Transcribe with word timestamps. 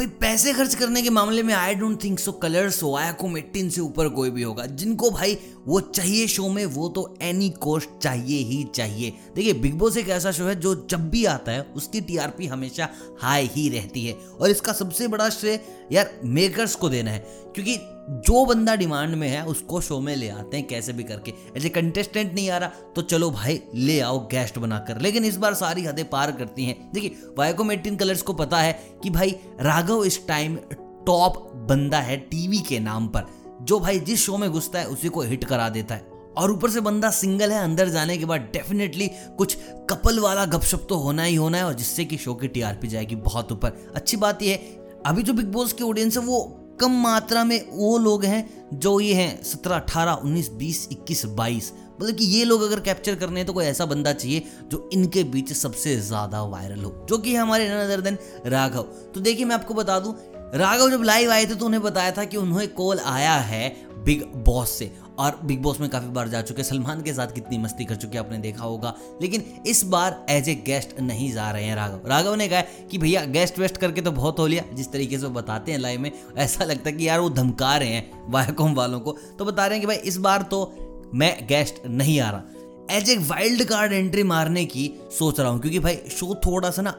भाई 0.00 0.08
पैसे 0.30 0.52
खर्च 0.52 0.74
करने 0.74 1.02
के 1.02 1.10
मामले 1.10 1.42
में 1.42 1.54
I 1.54 1.74
don't 1.74 2.04
think 2.04 2.20
so 2.20 2.32
Colors 2.32 2.82
हो 2.82 2.96
आयाकुम 2.96 3.38
एट्टीन 3.38 3.70
से 3.70 3.80
ऊपर 3.80 4.08
कोई 4.08 4.30
भी 4.30 4.42
होगा। 4.42 4.66
जिनको 4.66 5.10
भाई 5.10 5.38
वो 5.66 5.80
चाहिए 5.80 6.26
शो 6.26 6.48
में, 6.48 6.66
वो 6.66 6.88
तो 6.88 7.18
एनी 7.22 7.50
कॉस्ट 7.50 7.88
चाहिए 8.02 8.38
ही 8.38 8.64
चाहिए। 8.64 9.12
देखिए 9.36 9.52
बिग 9.52 9.74
बॉस 9.74 9.96
एक 9.96 10.08
ऐसा 10.08 10.32
शो 10.32 10.44
है 10.44 10.60
जो 10.60 10.86
जब 10.90 11.10
भी 11.10 11.24
आता 11.24 11.52
है, 11.52 11.62
उसकी 11.62 12.00
टीआरपी 12.00 12.46
हमेशा 12.46 12.88
हाई 13.20 13.46
ही 13.46 13.68
रहती 13.68 14.06
है। 14.06 14.12
और 14.12 14.50
इसका 14.50 14.72
सबसे 14.72 15.08
बड़ा 15.08 15.30
श्रेय 15.30 15.60
यार 15.92 16.20
मेकर्स 16.24 16.74
को 16.74 16.88
देना 16.88 17.10
है। 17.10 17.18
क्योंकि 17.54 17.78
जो 18.10 18.44
बंदा 18.44 18.74
डिमांड 18.74 19.14
में 19.14 19.28
है, 19.28 19.44
उसको 19.46 19.80
शो 19.80 20.00
में 20.00 20.16
ले 20.16 20.28
आते 20.28 20.56
हैं 20.56 20.66
कैसे 20.66 20.92
भी 20.92 21.02
करके। 21.02 21.34
ऐसे 21.56 21.68
कंटेस्टेंट 21.68 22.34
नहीं 22.34 22.50
आ 22.50 22.58
रहा 22.58 22.68
तो 22.96 23.02
चलो 23.02 23.30
भाई, 23.30 23.60
ले 23.74 24.00
आओ 24.00 24.26
गेस्ट 24.26 24.58
बनाकर। 24.58 25.00
लेकिन 25.00 25.24
इस 25.24 25.36
बार 25.36 25.54
सारी 25.54 25.84
हदें 25.84 26.10
पार 26.10 26.32
करती 26.32 26.64
हैं। 26.64 26.90
देखिए 26.94 27.16
वाइकोम 27.38 27.72
एटीन 27.72 27.96
कलर्स 27.96 28.22
को 28.22 28.32
पता 28.32 28.58
है 28.58 28.72
कि 29.02 29.10
भाई 29.10 29.36
राघव 29.60 30.04
इस 30.04 30.16
टाइम 30.28 30.56
टॉप 31.06 31.36
बंदा 31.68 31.98
है 31.98 32.16
टीवी 32.16 32.58
के 32.58 32.78
नाम 32.78 33.06
पर, 33.08 33.26
जो 33.62 33.78
भाई 33.80 33.98
जिस 33.98 34.20
शो 34.20 34.36
में 34.36 34.50
घुसता 34.50 34.78
है 34.78 34.86
उसी 34.86 35.08
को 35.08 35.22
हिट 35.22 35.44
करा 35.44 35.68
देता 35.68 35.94
है। 35.94 36.08
और 36.36 36.50
ऊपर 36.50 36.70
से 36.70 36.80
बंदा 36.80 37.10
सिंगल 37.10 37.52
है, 37.52 37.58
अंदर 37.58 37.88
जाने 37.88 38.16
के 38.18 38.24
बाद 38.24 38.40
डेफिनेटली 38.52 39.08
कुछ 39.38 39.56
कपल 39.90 40.18
वाला 40.20 40.44
गपशप 40.44 40.86
तो 40.88 40.96
होना 40.96 41.22
ही 41.22 41.34
होना 41.34 41.58
है, 41.58 41.64
और 41.64 41.74
जिससे 41.74 42.04
कि 42.04 42.16
शो 42.16 42.34
की 42.34 42.48
टीआरपी 42.48 42.88
जाएगी 42.88 43.16
बहुत 43.16 43.52
ऊपर। 43.52 43.92
अच्छी 43.96 44.16
बात 44.16 44.42
यह 44.42 44.52
है, 44.52 45.02
अभी 45.06 45.22
जो 45.22 45.32
बिग 45.32 45.46
बॉस 45.46 45.72
की 45.72 45.84
ऑडियंस 45.84 46.16
है 46.18 46.24
वो 46.24 46.40
कम 46.80 46.92
मात्रा 46.92 47.44
में 47.44 47.60
वो 47.70 47.96
लोग 47.98 48.24
हैं, 48.24 48.68
जो 48.74 48.98
ये 49.00 49.14
हैं 49.14 49.42
सत्रह, 49.42 49.76
अठारह, 49.76 50.12
उन्नीस, 50.14 50.50
बीस, 50.50 50.88
इक्कीस, 50.92 51.24
बाईस। 51.26 51.72
मतलब 52.00 52.16
कि 52.16 52.24
ये 52.26 52.44
लोग 52.44 52.62
अगर 52.62 52.80
कैप्चर 52.80 53.14
करने 53.14 53.40
हैं 53.40 53.46
तो 53.46 53.52
कोई 53.52 53.64
ऐसा 53.64 53.86
बंदा 53.86 54.12
चाहिए 54.12 54.42
जो 54.70 54.88
इनके 54.92 55.24
बीच 55.26 55.52
सबसे 55.52 55.96
ज़्यादा 55.98 56.42
वायरल 56.44 56.84
हो, 56.84 56.94
जो 57.08 57.18
कि 57.18 57.34
हमारे 57.34 57.68
नज़र 57.70 58.00
दिन 58.00 58.18
राघव। 58.46 58.82
तो 59.14 59.20
देखिए, 59.20 59.44
मैं 59.44 59.54
आपको 59.54 59.74
बता 59.74 59.98
दूँ, 60.00 60.14
राघव 60.54 60.90
जब 60.90 61.02
लाइव 61.02 61.30
आए 61.30 61.44
थे 61.46 61.54
तो 61.54 61.66
उन्हें 61.66 61.82
बताया 61.82 62.12
था 62.12 62.24
कि 62.24 62.36
उन्हें 62.36 62.68
कॉल 62.74 62.98
आया 63.00 63.34
है 63.34 63.68
बिग 64.04 64.24
बॉस 64.44 64.70
से। 64.70 64.90
और 65.18 65.38
बिग 65.44 65.60
बॉस 65.62 65.80
में 65.80 65.88
काफ़ी 65.90 66.08
बार 66.08 66.28
जा 66.28 66.40
चुके 66.42 66.62
सलमान 66.64 67.00
के 67.02 67.12
साथ 67.14 67.32
कितनी 67.34 67.56
मस्ती 67.58 67.84
कर 67.84 67.96
चुके 67.96 68.18
आपने 68.18 68.38
देखा 68.38 68.64
होगा। 68.64 68.94
लेकिन 69.22 69.42
इस 69.66 69.82
बार 69.84 70.26
एज 70.30 70.48
ए 70.48 70.54
गेस्ट 70.66 70.98
नहीं 71.00 71.30
जा 71.32 71.50
रहे 71.50 71.64
हैं 71.64 71.74
राघव। 71.76 72.08
राघव 72.08 72.34
ने 72.34 72.46
कहा 72.48 72.60
कि 72.90 72.98
भैया 72.98 73.24
गेस्ट 73.26 73.58
वेस्ट 73.58 73.76
करके 73.76 74.00
तो 74.00 74.12
बहुत 74.12 74.38
हो 74.38 74.46
लिया। 74.46 74.64
जिस 74.74 74.90
तरीके 74.92 75.18
से 75.18 75.26
वो 75.26 75.32
बताते 75.32 75.72
हैं 75.72 75.78
लाइव 75.78 76.00
में, 76.00 76.10
ऐसा 76.36 76.64
लगता 76.64 76.90
है 76.90 76.96
कि 76.96 77.08
यार 77.08 77.20
वो 77.20 77.30
धमका 77.30 77.76
रहे 77.76 77.88
हैं 77.88 78.30
वायकोम 78.32 78.74
वालों 78.74 79.00
को। 79.00 79.16
तो 79.38 79.44
बता 79.44 79.66
रहे 79.66 79.78
हैं 79.78 79.80
कि 79.80 79.86
भाई, 79.86 79.96
इस 79.98 80.16
बार 80.18 80.42
तो 80.42 80.64
मैं 81.14 81.46
गेस्ट 81.46 81.86
नहीं 81.86 82.18
आ 82.20 82.30
रहा। 82.30 82.96
As 82.96 83.10
a 83.10 83.16
wild 83.18 83.64
card 83.64 83.92
entry 83.92 84.22
मारने 84.22 84.64
की 84.64 84.90
सोच 85.18 85.40
रहा 85.40 85.48
हूँ, 85.48 85.60
क्योंकि 85.60 85.78
भाई 85.78 85.96
शो 86.10 86.34
थोड़ा 86.46 86.70
सा 86.70 86.82
ना 86.82 86.90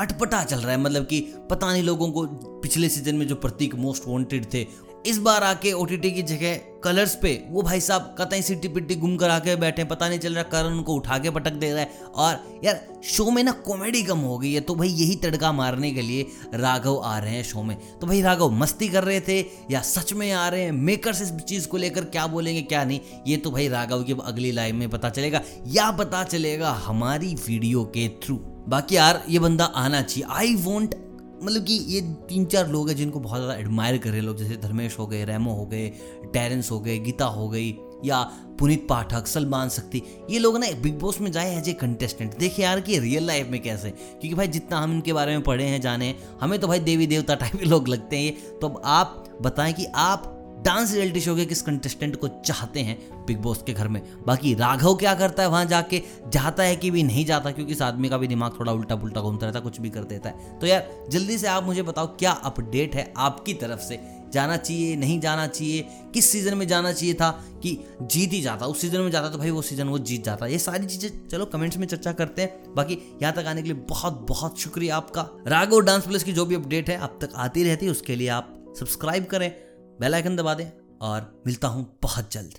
अटपटा 0.00 0.42
चल 0.44 0.56
रहा 0.56 0.70
है 0.70 0.80
मतलब 0.80 1.06
कि 1.06 1.20
पता 1.50 1.72
नहीं 1.72 1.82
लोगों 1.82 2.10
को 2.10 2.26
पिछले 2.62 2.88
सीज़न 2.88 3.14
में 3.14 3.26
जो 3.26 3.34
प्रतीक 3.34 3.74
मोस्ट 3.74 4.02
वांटेड 4.06 4.46
थे 4.54 4.66
इस 5.06 5.18
बार 5.18 5.42
आके 5.42 5.72
ओटीटी 5.72 6.10
की 6.10 6.22
जगह 6.22 6.54
कलर्स 6.84 7.14
पे 7.14 7.30
वो 7.48 7.62
भाई 7.62 7.80
साहब 7.80 8.14
कतई 8.18 8.42
सिटी 8.42 8.68
पिट्टी 8.68 8.94
गुम 8.94 9.16
कर 9.16 9.30
आके 9.30 9.54
बैठे 9.56 9.84
पता 9.84 10.08
नहीं 10.08 10.18
चल 10.18 10.34
रहा 10.34 10.42
करण 10.42 10.72
उनको 10.72 10.94
उठा 10.94 11.18
के 11.18 11.30
पटक 11.30 11.52
दे 11.52 11.70
रहा 11.70 11.80
है। 11.80 12.00
और 12.14 12.60
यार 12.64 12.80
शो 13.04 13.30
में 13.30 13.42
ना 13.44 13.52
कॉमेडी 13.66 14.02
कम 14.02 14.18
हो 14.18 14.38
गई 14.38 14.52
है 14.52 14.60
तो 14.60 14.74
भाई 14.74 14.88
यही 14.88 15.16
तड़का 15.16 15.52
मारने 15.52 15.90
के 15.90 16.02
लिए 16.02 16.26
राघव 16.54 16.98
आ 16.98 17.18
रहे 17.18 17.34
हैं 17.34 17.42
शो 17.44 17.62
में। 17.62 17.76
तो 17.98 18.06
भाई 18.06 18.20
राघव, 18.22 18.50
मस्ती 18.50 18.88
कर 18.88 19.04
रहे 19.04 19.20
थे 19.20 19.38
या 19.70 19.80
सच 19.80 20.12
में 20.12 20.30
आ 20.32 20.48
रहे 20.48 20.62
हैं? 20.62 20.72
मेकर्स 20.72 21.22
इस 21.22 21.32
चीज़ 21.38 21.68
को 21.68 21.76
लेकर 21.76 22.04
क्या 22.04 22.26
बोलेंगे, 22.26 22.62
क्या 22.62 22.84
नहीं? 22.84 23.00
ये 23.26 23.36
तो 23.36 23.50
भाई 23.50 23.68
राघव 23.68 24.02
की 24.02 24.16
अगली 24.24 24.52
लाइव 24.52 24.74
में 24.74 24.88
पता 24.90 25.10
चलेगा। 25.10 25.40
या 25.68 25.90
पता 25.90 26.24
चलेगा 26.24 26.70
हमारी 26.84 27.34
वीडियो 27.46 27.84
के 27.84 28.08
थ्रू 28.24 28.36
बाकी 28.68 28.96
यार, 28.96 29.22
ये 29.28 29.38
बंदा 29.38 29.64
आना 29.64 30.00
चाहिए। 30.02 30.28
आई 30.30 30.54
वॉन्ट 30.54 30.94
मतलब 31.42 31.64
कि 31.64 31.74
ये 31.88 32.00
तीन 32.28 32.44
चार 32.44 32.68
लोग 32.68 32.88
हैं 32.88 32.96
जिनको 32.96 33.20
बहुत 33.20 33.40
ज़्यादा 33.40 33.58
एडमायर 33.60 33.98
कर 33.98 34.10
रहे 34.10 34.18
हैं 34.18 34.26
लोग, 34.26 34.36
जैसे 34.36 34.56
धर्मेश 34.56 34.98
हो 34.98 35.06
गए, 35.06 35.24
रेमो 35.24 35.52
हो 35.52 35.66
गए, 35.66 35.88
टेरेंस 36.32 36.70
हो 36.70 36.80
गए, 36.80 36.98
गीता 36.98 37.24
हो 37.24 37.48
गई, 37.48 37.76
या 38.04 38.22
पुनीत 38.58 38.86
पाठक, 38.88 39.26
सलमान 39.26 39.68
सक्ती, 39.68 40.02
ये 40.30 40.38
लोग 40.38 40.58
ना 40.58 40.66
बिग 40.82 40.98
बॉस 40.98 41.20
में 41.20 41.30
जाए 41.32 41.56
एज 41.56 41.68
ए 41.68 41.72
कंटेस्टेंट 41.72 42.36
देखिए 42.38 42.64
यार 42.64 42.80
कि 42.80 42.98
रियल 42.98 43.26
लाइफ 43.26 43.48
में 43.48 43.62
कैसे। 43.62 43.90
क्योंकि 43.90 44.34
भाई 44.34 44.48
जितना 44.48 44.78
हम 44.78 44.92
इनके 44.92 45.12
बारे 45.12 45.32
में 45.32 45.42
पढ़े 45.42 45.64
हैं, 45.64 45.80
जाने, 45.80 46.14
हमें 46.40 46.58
तो 46.58 46.68
भाई 46.68 46.80
देवी 46.80 47.06
देवता 47.06 47.34
टाइप 47.34 47.56
के 47.56 47.64
लोग 47.64 47.88
लगते 47.88 48.16
हैं 48.16 48.24
ये। 48.24 48.30
तो 48.60 48.68
अब 48.68 48.80
आप 48.84 49.24
बताएँ 49.42 49.72
कि 49.72 49.86
आप 49.96 50.32
डांस 50.64 50.92
रियलिटी 50.94 51.20
शो 51.20 51.36
के 51.36 51.44
किस 51.44 51.62
कंटेस्टेंट 51.62 52.16
को 52.16 52.28
चाहते 52.28 52.80
हैं 52.80 53.26
बिग 53.26 53.38
बॉस 53.38 53.62
के 53.62 53.72
घर 53.72 53.88
में? 53.88 54.02
बाकी 54.26 54.54
राघव 54.54 54.94
क्या 54.94 55.14
करता 55.14 55.42
है 55.42 55.48
वहाँ 55.48 55.64
जाके? 55.64 56.02
जाता 56.28 56.62
है 56.62 56.76
कि 56.76 56.90
भी 56.90 57.02
नहीं 57.02 57.24
जाता, 57.24 57.50
क्योंकि 57.50 57.72
इस 57.72 57.82
आदमी 57.82 58.08
का 58.08 58.18
भी 58.18 58.26
दिमाग 58.26 58.56
थोड़ा 58.60 58.72
उल्टा 58.72 58.96
पुल्टा 58.96 59.20
घूमता 59.20 59.46
रहता 59.46 59.58
है 59.58 59.62
कुछ 59.62 59.80
भी 59.80 59.90
कर 59.90 60.04
देता 60.04 60.28
है। 60.28 60.58
तो 60.58 60.66
यार, 60.66 61.06
जल्दी 61.10 61.38
से 61.38 61.46
आप 61.46 61.64
मुझे 61.64 61.82
बताओ, 61.82 62.06
क्या 62.06 62.30
अपडेट 62.30 62.94
है 62.94 63.14
आपकी 63.16 63.54
तरफ़ 63.54 63.80
से? 63.80 64.00
जाना 64.32 64.56
चाहिए, 64.56 64.96
नहीं 64.96 65.20
जाना 65.20 65.46
चाहिए? 65.46 65.88
किस 66.14 66.30
सीज़न 66.32 66.54
में 66.54 66.68
जाना 66.68 66.92
चाहिए 66.92 67.14
था 67.14 67.30
कि 67.62 67.78
जीत 68.02 68.32
ही 68.32 68.40
जाता? 68.40 68.66
उस 68.66 68.80
सीज़न 68.80 69.00
में 69.00 69.10
जाता 69.10 69.28
तो 69.28 69.38
भाई 69.38 69.50
वो 69.50 69.62
सीज़न 69.62 69.88
वो 69.88 69.98
जीत 69.98 70.24
जाता। 70.24 70.46
ये 70.46 70.58
सारी 70.58 70.86
चीज़ें, 70.86 71.28
चलो 71.28 71.44
कमेंट्स 71.44 71.76
में 71.76 71.86
चर्चा 71.86 72.12
करते 72.12 72.42
हैं। 72.42 72.74
बाकी 72.74 73.18
यहाँ 73.22 73.34
तक 73.34 73.46
आने 73.46 73.62
के 73.62 73.68
लिए 73.68 73.82
बहुत 73.88 74.26
बहुत 74.28 74.58
शुक्रिया 74.58 74.96
आपका। 74.96 75.28
राघव 75.46 75.80
डांस 75.80 76.06
प्लस 76.06 76.22
की 76.22 76.32
जो 76.32 76.46
भी 76.46 76.54
अपडेट 76.54 76.90
है, 76.90 76.96
अब 76.96 77.18
तक 77.20 77.30
आती 77.36 77.64
रहती 77.64 77.86
है, 77.86 77.92
उसके 77.92 78.16
लिए 78.16 78.28
आप 78.28 78.74
सब्सक्राइब 78.80 79.24
करें। 79.24 79.65
बेल 80.00 80.14
आइकन 80.14 80.36
दबा 80.36 80.54
दें 80.54 80.70
और 81.02 81.42
मिलता 81.46 81.68
हूँ 81.68 81.98
बहुत 82.02 82.32
जल्द। 82.32 82.58